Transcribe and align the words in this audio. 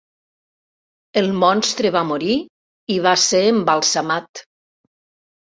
El 1.21 1.29
monstre 1.43 1.91
va 1.97 2.01
morir 2.13 2.39
i 2.95 2.97
va 3.09 3.15
ser 3.27 3.43
embalsamat. 3.53 4.45